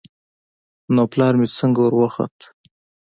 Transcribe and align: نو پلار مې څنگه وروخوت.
نو 0.93 1.03
پلار 1.11 1.33
مې 1.39 1.47
څنگه 1.57 1.81
وروخوت. 1.83 2.37